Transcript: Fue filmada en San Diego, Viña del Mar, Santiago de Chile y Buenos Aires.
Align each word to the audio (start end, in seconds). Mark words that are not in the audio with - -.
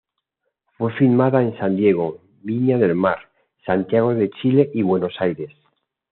Fue 0.79 0.91
filmada 0.93 1.43
en 1.43 1.55
San 1.59 1.75
Diego, 1.75 2.21
Viña 2.41 2.79
del 2.79 2.95
Mar, 2.95 3.19
Santiago 3.63 4.15
de 4.15 4.31
Chile 4.31 4.71
y 4.73 4.81
Buenos 4.81 5.13
Aires. 5.19 5.51